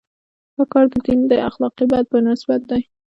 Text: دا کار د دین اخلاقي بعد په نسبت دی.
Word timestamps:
دا 0.55 0.63
کار 0.71 0.85
د 0.93 0.95
دین 1.05 1.19
اخلاقي 1.49 1.85
بعد 1.91 2.05
په 2.11 2.17
نسبت 2.27 2.61
دی. 2.69 2.81